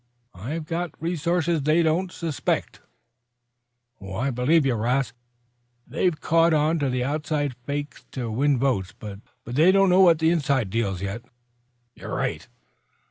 I've 0.33 0.65
got 0.65 0.99
resources 0.99 1.61
they 1.61 1.83
don't 1.83 2.11
suspect." 2.11 2.81
"I 4.03 4.31
believe 4.31 4.65
you, 4.65 4.73
'Rast. 4.73 5.13
They've 5.85 6.19
caught 6.19 6.55
on 6.55 6.79
to 6.79 6.89
the 6.89 7.03
outside 7.03 7.53
fakes 7.67 8.03
to 8.13 8.31
win 8.31 8.57
votes; 8.57 8.95
but 8.97 9.19
they 9.45 9.71
don't 9.71 9.89
know 9.91 10.11
the 10.11 10.31
inside 10.31 10.71
deals 10.71 11.03
yet." 11.03 11.21
"You're 11.93 12.15
right. 12.15 12.47